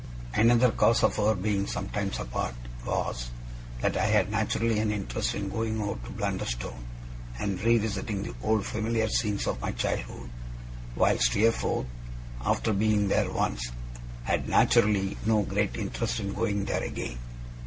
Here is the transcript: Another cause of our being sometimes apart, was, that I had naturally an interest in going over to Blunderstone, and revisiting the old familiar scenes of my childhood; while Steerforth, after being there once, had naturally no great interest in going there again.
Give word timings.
Another 0.33 0.71
cause 0.71 1.03
of 1.03 1.19
our 1.19 1.35
being 1.35 1.67
sometimes 1.67 2.17
apart, 2.19 2.55
was, 2.87 3.29
that 3.81 3.95
I 3.95 4.05
had 4.07 4.31
naturally 4.31 4.79
an 4.79 4.89
interest 4.89 5.35
in 5.35 5.47
going 5.47 5.79
over 5.79 6.03
to 6.03 6.11
Blunderstone, 6.13 6.83
and 7.37 7.61
revisiting 7.61 8.23
the 8.23 8.33
old 8.41 8.65
familiar 8.65 9.07
scenes 9.09 9.45
of 9.45 9.61
my 9.61 9.71
childhood; 9.73 10.31
while 10.95 11.19
Steerforth, 11.19 11.85
after 12.43 12.73
being 12.73 13.09
there 13.09 13.29
once, 13.31 13.69
had 14.23 14.49
naturally 14.49 15.17
no 15.27 15.43
great 15.43 15.77
interest 15.77 16.19
in 16.19 16.33
going 16.33 16.65
there 16.65 16.81
again. 16.81 17.19